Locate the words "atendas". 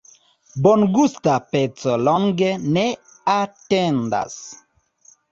3.33-4.39